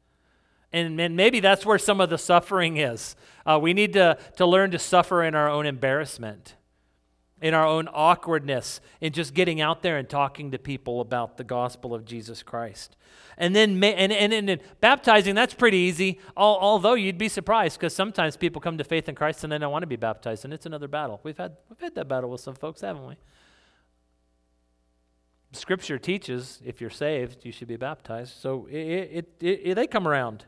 [0.73, 3.17] And, and maybe that's where some of the suffering is.
[3.45, 6.55] Uh, we need to, to learn to suffer in our own embarrassment
[7.41, 11.45] in our own awkwardness in just getting out there and talking to people about the
[11.45, 12.97] gospel of jesus christ.
[13.39, 17.95] And then and, and, and, and baptizing that's pretty easy although you'd be surprised because
[17.95, 20.53] sometimes people come to faith in christ and they don't want to be baptized and
[20.53, 21.21] it's another battle.
[21.23, 23.17] We've had we've had that battle with some folks haven't we?
[25.53, 28.37] Scripture teaches if you're saved you should be baptized.
[28.41, 30.45] So it, it, it, they come around.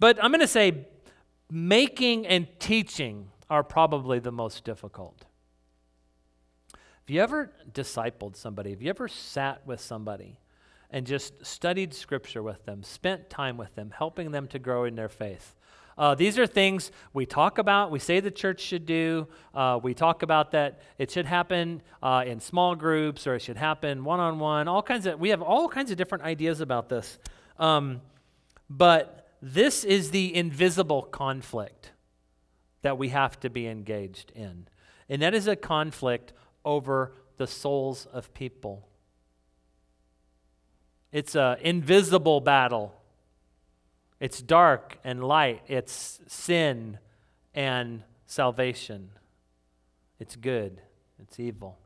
[0.00, 0.86] But i'm going to say
[1.50, 5.24] making and teaching are probably the most difficult
[7.08, 10.38] have you ever discipled somebody have you ever sat with somebody
[10.90, 14.94] and just studied scripture with them, spent time with them, helping them to grow in
[14.94, 15.54] their faith.
[15.96, 19.26] Uh, these are things we talk about, we say the church should do.
[19.52, 23.56] Uh, we talk about that it should happen uh, in small groups or it should
[23.56, 24.68] happen one on one.
[24.68, 27.18] All kinds of, we have all kinds of different ideas about this.
[27.58, 28.00] Um,
[28.70, 31.90] but this is the invisible conflict
[32.82, 34.68] that we have to be engaged in.
[35.08, 36.32] And that is a conflict
[36.68, 38.86] over the souls of people.
[41.10, 42.94] It's an invisible battle.
[44.20, 45.62] It's dark and light.
[45.66, 46.98] It's sin
[47.54, 49.08] and salvation.
[50.20, 50.82] It's good.
[51.18, 51.78] It's evil.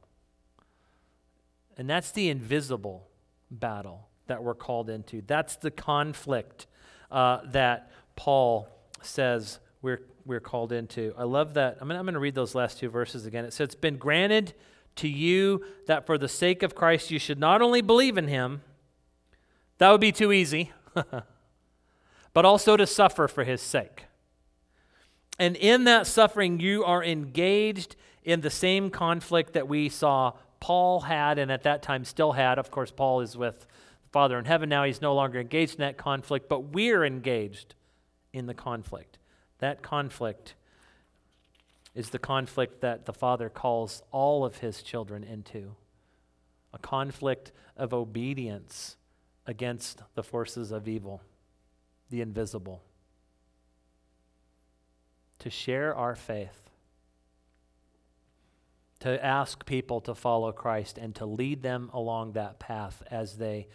[1.76, 3.06] And that's the invisible
[3.52, 5.22] battle that we're called into.
[5.24, 6.66] That's the conflict
[7.08, 8.68] uh, that Paul
[9.00, 11.12] says we're, we're called into.
[11.18, 11.78] I love that.
[11.80, 13.44] I'm going to read those last two verses again.
[13.44, 14.54] It says, It's been granted
[14.96, 18.62] to you that for the sake of Christ you should not only believe in him,
[19.78, 20.72] that would be too easy.
[22.32, 24.06] but also to suffer for his sake.
[25.38, 31.00] And in that suffering, you are engaged in the same conflict that we saw Paul
[31.00, 32.58] had and at that time still had.
[32.58, 34.84] Of course, Paul is with the Father in heaven now.
[34.84, 37.74] He's no longer engaged in that conflict, but we're engaged
[38.32, 39.18] in the conflict.
[39.62, 40.56] That conflict
[41.94, 45.76] is the conflict that the Father calls all of his children into
[46.74, 48.96] a conflict of obedience
[49.46, 51.22] against the forces of evil,
[52.10, 52.82] the invisible.
[55.38, 56.68] To share our faith,
[58.98, 63.68] to ask people to follow Christ and to lead them along that path as they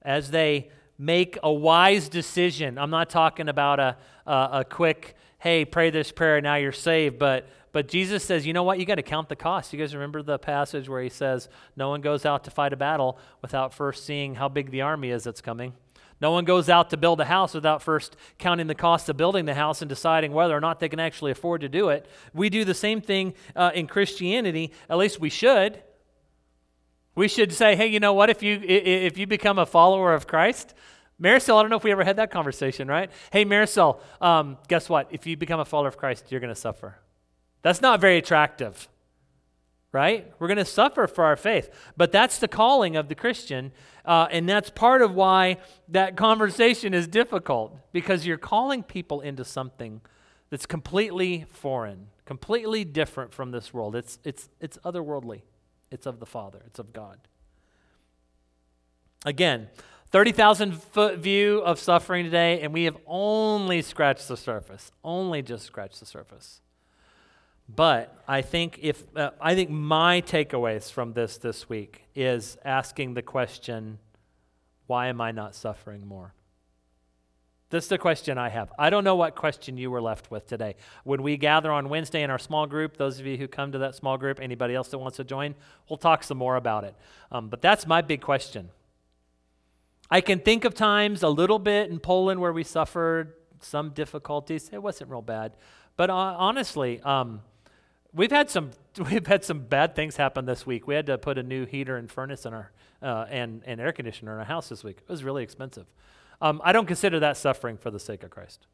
[0.00, 2.78] as they make a wise decision.
[2.78, 7.18] I'm not talking about a, a, a quick, hey, pray this prayer, now you're saved,
[7.18, 8.78] but but Jesus says, you know what?
[8.78, 9.70] You got to count the cost.
[9.70, 12.76] You guys remember the passage where he says, no one goes out to fight a
[12.76, 15.74] battle without first seeing how big the army is that's coming.
[16.18, 19.44] No one goes out to build a house without first counting the cost of building
[19.44, 22.06] the house and deciding whether or not they can actually afford to do it.
[22.32, 25.82] We do the same thing uh, in Christianity, at least we should.
[27.16, 28.30] We should say, hey, you know what?
[28.30, 30.74] If you, if you become a follower of Christ,
[31.20, 33.10] Marisol, I don't know if we ever had that conversation, right?
[33.32, 35.08] Hey, Marisol, um, guess what?
[35.10, 36.98] If you become a follower of Christ, you're going to suffer.
[37.62, 38.86] That's not very attractive.
[39.96, 40.30] right?
[40.38, 41.70] We're going to suffer for our faith.
[41.96, 43.72] But that's the calling of the Christian.
[44.04, 45.56] Uh, and that's part of why
[45.88, 50.02] that conversation is difficult because you're calling people into something
[50.50, 53.96] that's completely foreign, completely different from this world.
[53.96, 55.40] It's, it's, it's otherworldly,
[55.90, 57.18] it's of the Father, it's of God.
[59.24, 59.68] Again,
[60.10, 65.66] 30,000 foot view of suffering today, and we have only scratched the surface, only just
[65.66, 66.60] scratched the surface.
[67.68, 73.14] But I think if uh, I think my takeaways from this this week is asking
[73.14, 73.98] the question,
[74.86, 76.32] why am I not suffering more?
[77.68, 78.72] This is the question I have.
[78.78, 80.76] I don't know what question you were left with today.
[81.02, 83.78] When we gather on Wednesday in our small group, those of you who come to
[83.78, 85.56] that small group, anybody else that wants to join,
[85.88, 86.94] we'll talk some more about it.
[87.32, 88.70] Um, but that's my big question.
[90.08, 94.70] I can think of times a little bit in Poland where we suffered some difficulties.
[94.72, 95.56] It wasn't real bad.
[95.96, 97.40] But uh, honestly, um,
[98.12, 98.70] we've had some
[99.10, 100.86] we've had some bad things happen this week.
[100.86, 102.70] We had to put a new heater and furnace in our
[103.02, 104.98] uh, and and air conditioner in our house this week.
[104.98, 105.86] It was really expensive.
[106.40, 108.66] Um, I don't consider that suffering for the sake of Christ.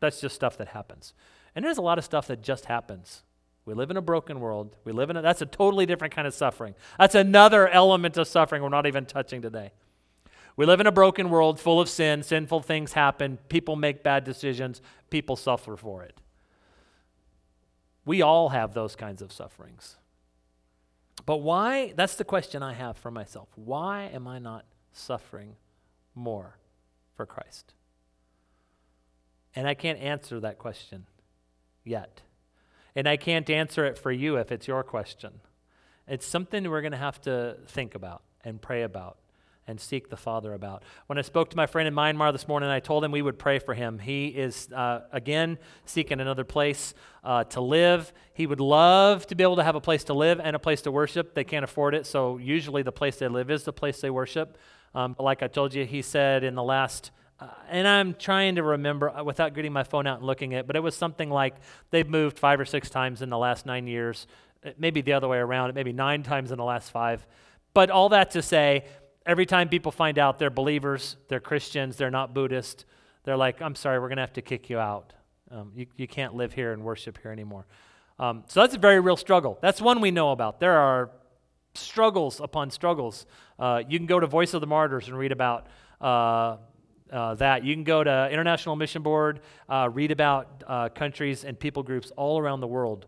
[0.00, 1.14] That's just stuff that happens,
[1.54, 3.22] and there's a lot of stuff that just happens.
[3.66, 4.76] We live in a broken world.
[4.84, 6.74] We live in a, that's a totally different kind of suffering.
[6.98, 9.72] That's another element of suffering we're not even touching today.
[10.56, 12.22] We live in a broken world full of sin.
[12.22, 13.38] Sinful things happen.
[13.48, 14.82] People make bad decisions.
[15.10, 16.20] People suffer for it.
[18.04, 19.96] We all have those kinds of sufferings.
[21.26, 21.94] But why?
[21.96, 23.48] That's the question I have for myself.
[23.54, 25.56] Why am I not suffering
[26.14, 26.58] more
[27.16, 27.74] for Christ?
[29.54, 31.06] And I can't answer that question
[31.84, 32.22] yet.
[32.96, 35.40] And I can't answer it for you if it's your question.
[36.06, 39.18] It's something we're going to have to think about and pray about
[39.66, 40.82] and seek the Father about.
[41.06, 43.38] When I spoke to my friend in Myanmar this morning, I told him we would
[43.38, 43.98] pray for him.
[43.98, 48.12] He is, uh, again, seeking another place uh, to live.
[48.34, 50.82] He would love to be able to have a place to live and a place
[50.82, 51.34] to worship.
[51.34, 54.58] They can't afford it, so usually the place they live is the place they worship.
[54.94, 58.62] Um, like I told you, he said in the last uh, and I'm trying to
[58.62, 61.30] remember uh, without getting my phone out and looking at it, but it was something
[61.30, 61.56] like
[61.90, 64.26] they've moved five or six times in the last nine years,
[64.64, 67.26] uh, maybe the other way around, maybe nine times in the last five.
[67.72, 68.84] But all that to say,
[69.26, 72.84] every time people find out they're believers, they're Christians, they're not Buddhist,
[73.24, 75.12] they're like, I'm sorry, we're going to have to kick you out.
[75.50, 77.66] Um, you, you can't live here and worship here anymore.
[78.18, 79.58] Um, so that's a very real struggle.
[79.60, 80.60] That's one we know about.
[80.60, 81.10] There are
[81.74, 83.26] struggles upon struggles.
[83.58, 85.66] Uh, you can go to Voice of the Martyrs and read about
[86.00, 86.56] uh,
[87.12, 87.64] uh, that.
[87.64, 92.10] You can go to International Mission Board, uh, read about uh, countries and people groups
[92.16, 93.06] all around the world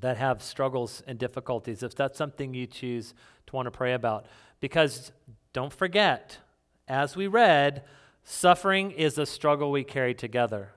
[0.00, 1.82] that have struggles and difficulties.
[1.82, 3.14] If that's something you choose
[3.46, 4.26] to want to pray about.
[4.60, 5.12] Because
[5.52, 6.38] don't forget,
[6.86, 7.84] as we read,
[8.24, 10.70] suffering is a struggle we carry together.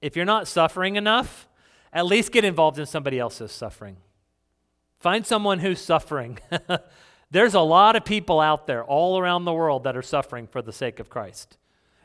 [0.00, 1.48] If you're not suffering enough,
[1.92, 3.96] at least get involved in somebody else's suffering.
[5.02, 6.38] Find someone who's suffering.
[7.32, 10.62] There's a lot of people out there all around the world that are suffering for
[10.62, 11.58] the sake of Christ.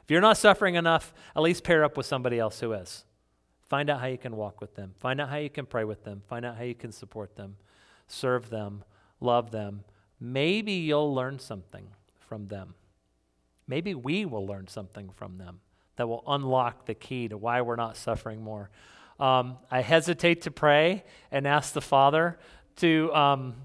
[0.04, 3.06] If you're not suffering enough, at least pair up with somebody else who is.
[3.62, 4.96] Find out how you can walk with them.
[4.98, 6.24] Find out how you can pray with them.
[6.28, 7.58] Find out how you can support them,
[8.08, 8.84] serve them,
[9.22, 9.84] love them,
[10.20, 12.74] maybe you'll learn something from them.
[13.68, 15.60] Maybe we will learn something from them
[15.98, 18.72] that will unlock the key to why we're not suffering more.
[19.20, 22.38] Um, I hesitate to pray and ask the Father
[22.78, 23.56] to, um,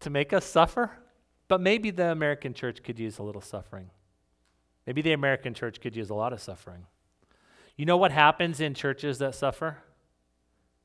[0.00, 0.90] to make us suffer,
[1.48, 3.90] but maybe the American church could use a little suffering.
[4.86, 6.86] Maybe the American church could use a lot of suffering.
[7.76, 9.78] You know what happens in churches that suffer?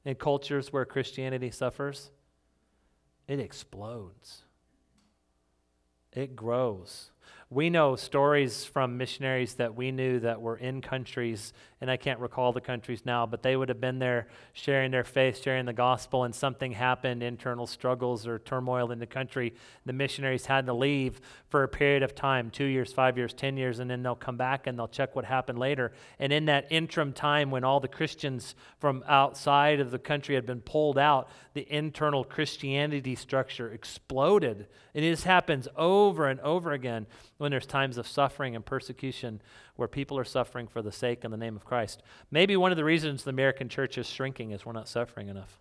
[0.06, 2.12] In cultures where Christianity suffers?
[3.28, 4.44] it explodes.
[6.14, 7.12] It grows.
[7.50, 12.20] We know stories from missionaries that we knew that were in countries, and I can't
[12.20, 15.72] recall the countries now, but they would have been there sharing their faith, sharing the
[15.72, 19.54] gospel, and something happened, internal struggles or turmoil in the country.
[19.86, 23.56] The missionaries had to leave for a period of time two years, five years, ten
[23.56, 25.94] years, and then they'll come back and they'll check what happened later.
[26.20, 30.46] And in that interim time, when all the Christians from outside of the country had
[30.46, 34.68] been pulled out, the internal Christianity structure exploded.
[34.94, 37.08] And this happens over and over again
[37.38, 39.42] when there's times of suffering and persecution
[39.76, 42.02] where people are suffering for the sake and the name of Christ.
[42.32, 45.60] Maybe one of the reasons the American church is shrinking is we're not suffering enough.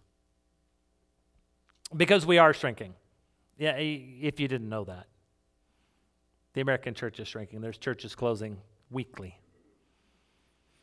[1.97, 2.95] Because we are shrinking.
[3.59, 5.07] Yeah, if you didn't know that.
[6.55, 7.61] The American church is shrinking.
[7.61, 8.59] There's churches closing
[8.91, 9.39] weekly.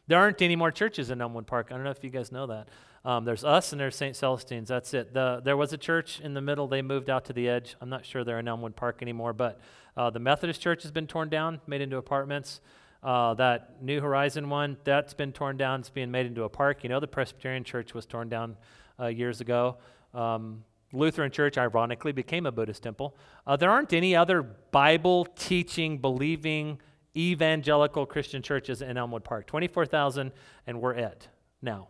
[0.07, 1.67] There aren't any more churches in Elmwood Park.
[1.71, 2.67] I don't know if you guys know that.
[3.05, 4.15] Um, there's us and there's St.
[4.15, 4.69] Celestine's.
[4.69, 5.13] That's it.
[5.13, 6.67] The, there was a church in the middle.
[6.67, 7.75] They moved out to the edge.
[7.81, 9.59] I'm not sure they're in Elmwood Park anymore, but
[9.97, 12.61] uh, the Methodist church has been torn down, made into apartments.
[13.03, 15.81] Uh, that New Horizon one, that's been torn down.
[15.81, 16.83] It's being made into a park.
[16.83, 18.55] You know, the Presbyterian Church was torn down
[18.97, 19.75] uh, years ago.
[20.13, 23.17] Um, Lutheran Church, ironically, became a Buddhist temple.
[23.45, 26.79] Uh, there aren't any other Bible teaching, believing,
[27.17, 29.47] evangelical Christian churches in Elmwood Park.
[29.47, 30.31] 24,000,
[30.65, 31.27] and we're it
[31.61, 31.89] now.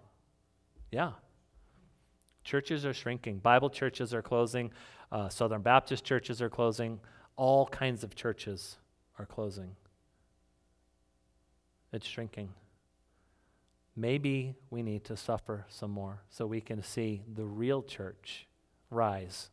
[0.93, 1.13] Yeah.
[2.43, 3.39] Churches are shrinking.
[3.39, 4.71] Bible churches are closing.
[5.11, 6.99] Uh, Southern Baptist churches are closing.
[7.35, 8.77] All kinds of churches
[9.17, 9.75] are closing.
[11.91, 12.49] It's shrinking.
[13.95, 18.47] Maybe we need to suffer some more so we can see the real church
[18.91, 19.49] rise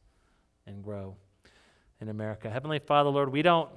[0.67, 1.17] and grow
[2.03, 2.51] in America.
[2.51, 3.71] Heavenly Father, Lord, we don't.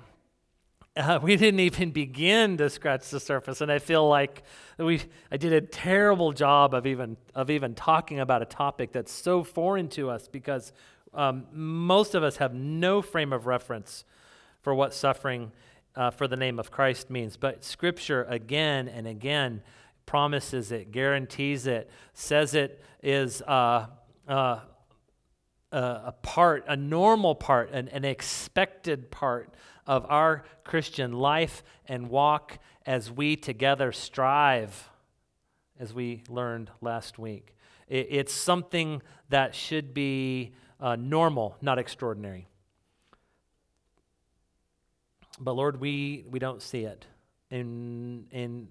[0.96, 4.44] Uh, we didn't even begin to scratch the surface, and I feel like
[4.78, 9.12] we I did a terrible job of even of even talking about a topic that's
[9.12, 10.72] so foreign to us because
[11.14, 14.06] um, most of us have no frame of reference
[14.62, 15.52] for what suffering
[15.96, 17.38] uh, for the name of Christ means.
[17.38, 19.62] But Scripture again and again
[20.06, 23.88] promises it, guarantees it, says it is uh,
[24.28, 24.60] uh,
[25.72, 29.54] a part, a normal part, an, an expected part
[29.86, 34.90] of our Christian life and walk as we together strive,
[35.80, 37.56] as we learned last week.
[37.88, 42.48] It's something that should be uh, normal, not extraordinary.
[45.40, 47.06] But Lord, we, we don't see it.
[47.52, 48.68] And, and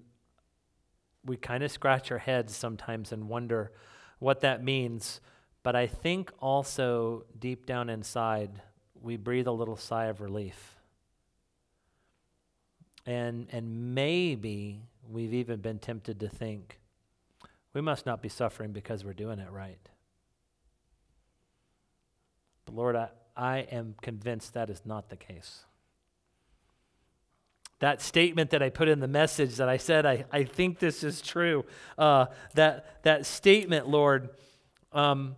[1.25, 3.71] we kind of scratch our heads sometimes and wonder
[4.19, 5.21] what that means.
[5.61, 8.61] But I think also deep down inside,
[9.01, 10.72] we breathe a little sigh of relief.
[13.05, 16.79] And, and maybe we've even been tempted to think,
[17.73, 19.89] we must not be suffering because we're doing it right.
[22.65, 25.65] But Lord, I, I am convinced that is not the case
[27.83, 31.03] that statement that I put in the message that I said, I, I think this
[31.03, 31.65] is true.
[31.97, 34.29] Uh, that, that statement, Lord,
[34.93, 35.35] um,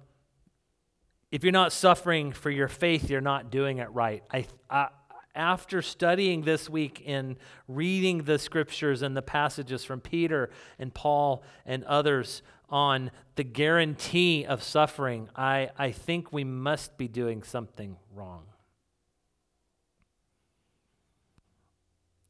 [1.31, 4.21] if you're not suffering for your faith, you're not doing it right.
[4.31, 4.89] I, I,
[5.35, 11.43] after studying this week in reading the scriptures and the passages from Peter and Paul
[11.65, 17.97] and others on the guarantee of suffering, I, I think we must be doing something
[18.13, 18.43] wrong.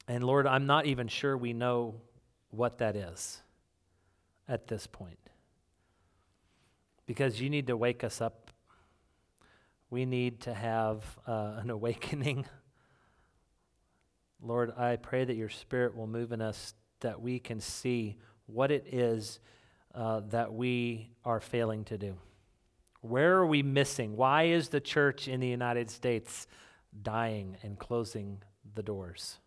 [0.07, 1.95] And Lord, I'm not even sure we know
[2.51, 3.41] what that is
[4.47, 5.17] at this point.
[7.05, 8.51] Because you need to wake us up.
[9.89, 12.45] We need to have uh, an awakening.
[14.45, 18.71] Lord, I pray that your Spirit will move in us that we can see what
[18.71, 19.39] it is
[19.95, 22.15] uh, that we are failing to do.
[23.01, 24.15] Where are we missing?
[24.15, 26.45] Why is the church in the United States
[27.01, 28.43] dying and closing
[28.75, 29.39] the doors?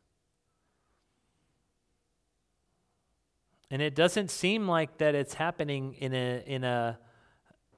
[3.71, 6.99] And it doesn't seem like that it's happening in a in a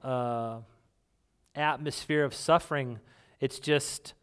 [0.01, 0.59] uh,
[1.53, 2.99] atmosphere of suffering.
[3.39, 4.13] It's just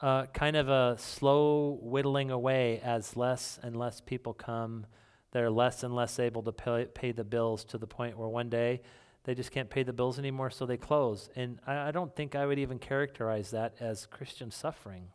[0.00, 4.86] uh, kind of a slow whittling away as less and less people come.
[5.32, 8.48] They're less and less able to pay, pay the bills to the point where one
[8.48, 8.82] day
[9.24, 11.28] they just can't pay the bills anymore, so they close.
[11.36, 15.08] And I, I don't think I would even characterize that as Christian suffering.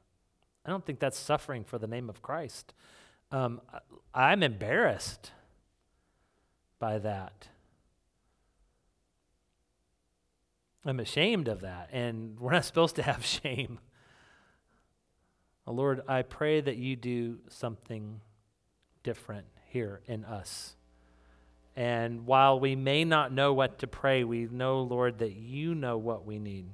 [0.65, 2.73] I don't think that's suffering for the name of Christ.
[3.31, 3.61] Um,
[4.13, 5.31] I'm embarrassed
[6.77, 7.47] by that.
[10.86, 13.79] I'm ashamed of that, and we're not supposed to have shame.
[15.72, 18.20] Lord, I pray that you do something
[19.03, 20.76] different here in us.
[21.76, 25.97] And while we may not know what to pray, we know, Lord, that you know
[25.97, 26.66] what we need.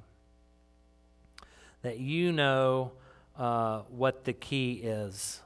[1.84, 2.92] That you know
[3.38, 5.40] uh, what the key is.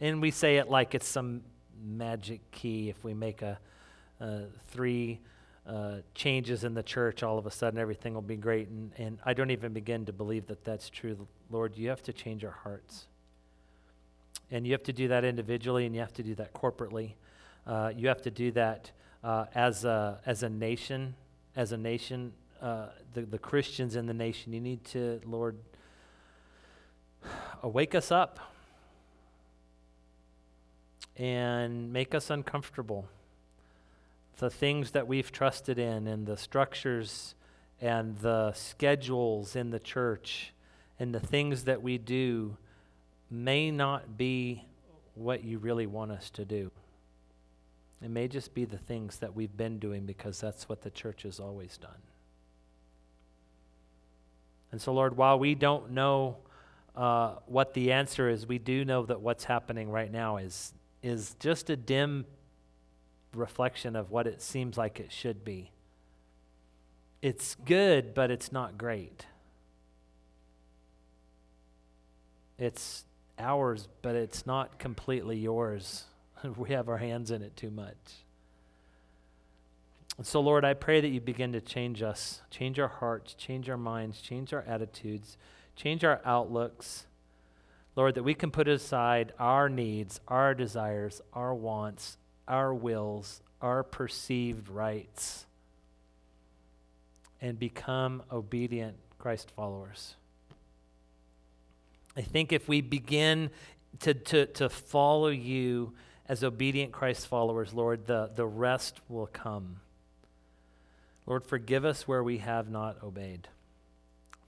[0.00, 1.42] And we say it like it's some
[1.80, 3.58] magic key if we make a
[4.20, 5.20] uh, three
[5.64, 8.68] uh, changes in the church, all of a sudden everything will be great.
[8.68, 11.28] And, and I don't even begin to believe that that's true.
[11.50, 13.06] Lord, you have to change our hearts.
[14.50, 17.12] And you have to do that individually, and you have to do that corporately.
[17.66, 18.90] Uh, you have to do that
[19.22, 21.14] uh, as, a, as a nation,
[21.56, 22.32] as a nation,
[22.62, 24.52] uh, the, the Christians in the nation.
[24.52, 25.56] You need to, Lord,
[27.62, 28.38] wake us up
[31.16, 33.08] and make us uncomfortable
[34.38, 37.34] the things that we've trusted in and the structures
[37.80, 40.52] and the schedules in the church
[40.98, 42.56] and the things that we do
[43.30, 44.64] may not be
[45.14, 46.70] what you really want us to do.
[48.02, 51.24] It may just be the things that we've been doing because that's what the church
[51.24, 51.90] has always done.
[54.70, 56.36] And so, Lord, while we don't know
[56.94, 60.72] uh, what the answer is, we do know that what's happening right now is,
[61.02, 62.26] is just a dim
[63.34, 65.72] reflection of what it seems like it should be.
[67.20, 69.26] It's good, but it's not great.
[72.58, 73.04] It's
[73.38, 76.04] ours, but it's not completely yours.
[76.56, 77.96] we have our hands in it too much.
[80.16, 83.70] And so, Lord, I pray that you begin to change us, change our hearts, change
[83.70, 85.36] our minds, change our attitudes,
[85.76, 87.06] change our outlooks.
[87.94, 92.16] Lord, that we can put aside our needs, our desires, our wants,
[92.48, 95.46] our wills, our perceived rights,
[97.40, 100.16] and become obedient Christ followers.
[102.18, 103.50] I think if we begin
[104.00, 105.92] to, to, to follow you
[106.28, 109.76] as obedient Christ followers, Lord, the, the rest will come.
[111.26, 113.46] Lord, forgive us where we have not obeyed.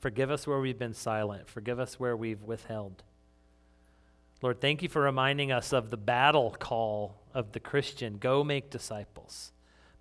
[0.00, 1.48] Forgive us where we've been silent.
[1.48, 3.04] Forgive us where we've withheld.
[4.42, 8.70] Lord, thank you for reminding us of the battle call of the Christian go make
[8.70, 9.52] disciples,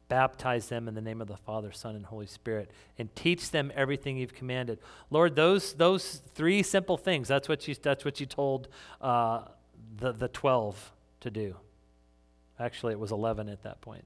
[0.10, 3.72] baptize them in the name of the Father, Son, and Holy Spirit, and teach them
[3.76, 4.80] everything you've commanded.
[5.10, 8.68] Lord, those, those three simple things, that's what you, that's what you told
[9.00, 9.44] uh,
[9.98, 10.92] the, the 12
[11.22, 11.56] to do.
[12.60, 14.04] Actually, it was 11 at that point.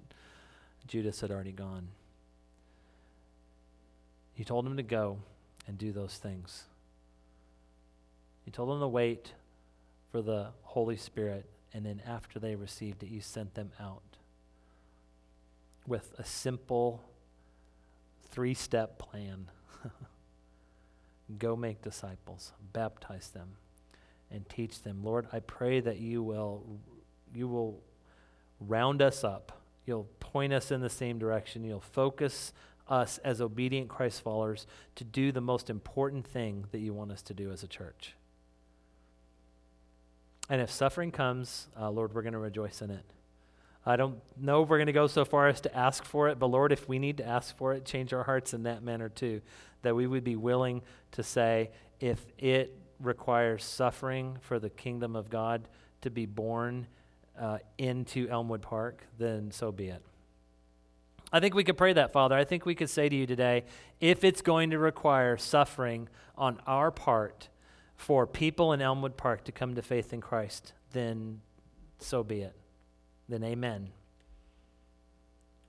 [0.85, 1.87] Judas had already gone.
[4.35, 5.19] You told them to go
[5.67, 6.65] and do those things.
[8.45, 9.33] You told them to wait
[10.11, 14.12] for the Holy Spirit, and then after they received it, you sent them out
[15.87, 17.03] with a simple
[18.29, 19.49] three step plan.
[21.37, 23.49] Go make disciples, baptize them,
[24.31, 25.03] and teach them.
[25.03, 26.63] Lord, I pray that you will,
[27.33, 27.81] you will
[28.59, 29.61] round us up.
[29.85, 31.63] You'll point us in the same direction.
[31.63, 32.53] You'll focus
[32.87, 34.65] us as obedient Christ followers
[34.95, 38.15] to do the most important thing that you want us to do as a church.
[40.49, 43.05] And if suffering comes, uh, Lord, we're going to rejoice in it.
[43.85, 46.39] I don't know if we're going to go so far as to ask for it,
[46.39, 49.09] but Lord, if we need to ask for it, change our hearts in that manner
[49.09, 49.41] too.
[49.81, 50.81] That we would be willing
[51.11, 55.67] to say, if it requires suffering for the kingdom of God
[56.01, 56.87] to be born
[57.37, 60.01] uh, into Elmwood Park, then so be it.
[61.33, 62.35] I think we could pray that, Father.
[62.35, 63.65] I think we could say to you today
[63.99, 66.07] if it's going to require suffering
[66.37, 67.49] on our part,
[68.03, 71.39] for people in Elmwood Park to come to faith in Christ, then
[71.99, 72.53] so be it.
[73.29, 73.89] Then amen.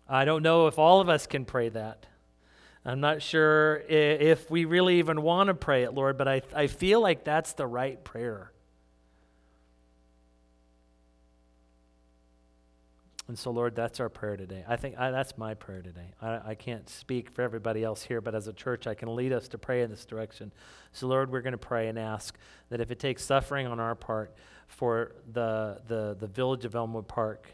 [0.08, 2.06] I don't know if all of us can pray that.
[2.84, 6.66] I'm not sure if we really even want to pray it, Lord, but I, I
[6.66, 8.52] feel like that's the right prayer.
[13.26, 14.64] And so, Lord, that's our prayer today.
[14.68, 16.12] I think I, that's my prayer today.
[16.20, 19.32] I, I can't speak for everybody else here, but as a church, I can lead
[19.32, 20.52] us to pray in this direction.
[20.92, 22.36] So, Lord, we're going to pray and ask
[22.68, 24.34] that if it takes suffering on our part
[24.68, 27.48] for the, the, the village of Elmwood Park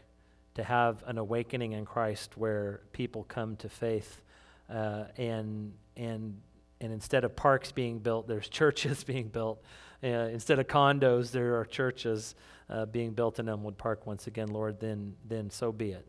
[0.55, 4.21] to have an awakening in Christ where people come to faith
[4.69, 6.39] uh, and, and,
[6.79, 9.63] and instead of parks being built, there's churches being built.
[10.03, 12.35] Uh, instead of condos, there are churches
[12.69, 16.05] uh, being built in Elmwood Park once again, Lord, then, then so be it.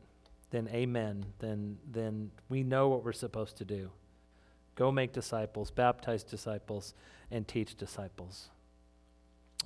[0.50, 1.24] Then amen.
[1.38, 3.90] Then, then we know what we're supposed to do.
[4.74, 6.94] Go make disciples, baptize disciples,
[7.30, 8.48] and teach disciples.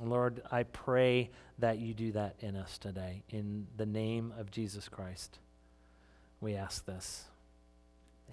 [0.03, 3.22] Lord, I pray that you do that in us today.
[3.30, 5.38] In the name of Jesus Christ,
[6.40, 7.24] we ask this.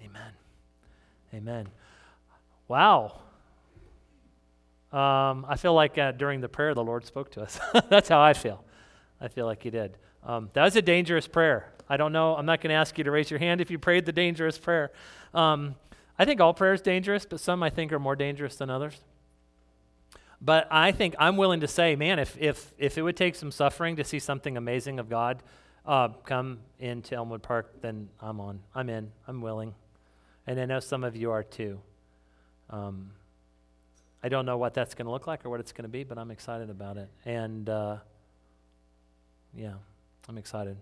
[0.02, 0.32] Amen.
[1.32, 1.68] Amen.
[2.68, 3.20] Wow.
[4.92, 7.58] Um, I feel like uh, during the prayer, the Lord spoke to us.
[7.88, 8.64] That's how I feel.
[9.20, 9.96] I feel like He did.
[10.22, 11.72] Um, that was a dangerous prayer.
[11.88, 12.34] I don't know.
[12.34, 14.58] I'm not going to ask you to raise your hand if you prayed the dangerous
[14.58, 14.92] prayer.
[15.34, 15.74] Um,
[16.18, 19.00] I think all prayer is dangerous, but some I think are more dangerous than others.
[20.40, 23.50] But I think I'm willing to say, man, if, if, if it would take some
[23.50, 25.42] suffering to see something amazing of God
[25.86, 28.60] uh, come into Elmwood Park, then I'm on.
[28.74, 29.10] I'm in.
[29.26, 29.74] I'm willing.
[30.46, 31.80] And I know some of you are too.
[32.70, 33.10] Um,
[34.22, 36.04] I don't know what that's going to look like or what it's going to be,
[36.04, 37.08] but I'm excited about it.
[37.24, 37.98] And uh,
[39.54, 39.74] yeah,
[40.28, 40.76] I'm excited.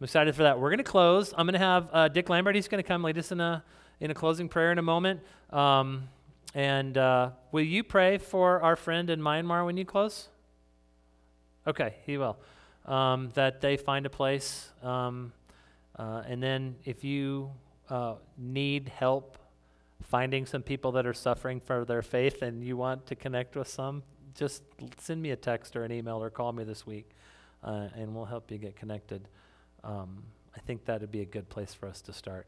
[0.00, 0.58] I'm excited for that.
[0.58, 1.32] We're going to close.
[1.36, 2.56] I'm going to have uh, Dick Lambert.
[2.56, 3.62] He's going to come lead us in a
[4.00, 5.20] in a closing prayer in a moment.
[5.50, 6.08] Um,
[6.54, 10.28] and uh, will you pray for our friend in Myanmar when you close?
[11.66, 12.36] Okay, he will.
[12.84, 14.70] Um, that they find a place.
[14.82, 15.32] Um,
[15.96, 17.50] uh, and then if you
[17.88, 19.38] uh, need help
[20.02, 23.68] finding some people that are suffering for their faith and you want to connect with
[23.68, 24.02] some,
[24.34, 24.62] just
[24.98, 27.10] send me a text or an email or call me this week
[27.62, 29.28] uh, and we'll help you get connected.
[29.84, 30.24] Um,
[30.56, 32.46] I think that would be a good place for us to start.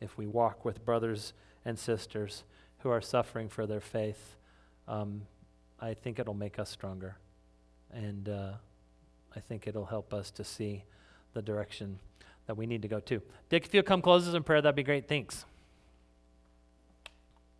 [0.00, 1.32] If we walk with brothers
[1.64, 2.44] and sisters
[2.82, 4.36] who are suffering for their faith,
[4.88, 5.22] um,
[5.80, 7.16] I think it'll make us stronger.
[7.92, 8.52] And uh,
[9.34, 10.84] I think it'll help us to see
[11.34, 11.98] the direction
[12.46, 13.22] that we need to go to.
[13.48, 15.08] Dick, if you'll come close us in prayer, that'd be great.
[15.08, 15.44] Thanks.